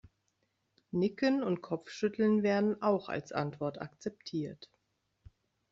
Nicken 0.89 1.43
und 1.43 1.61
Kopfschütteln 1.61 2.41
werden 2.41 2.81
auch 2.81 3.07
als 3.07 3.31
Antwort 3.31 3.79
akzeptiert. 3.79 4.67